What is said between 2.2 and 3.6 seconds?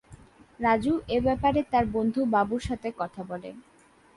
বাবুর সাথে কথা বলে।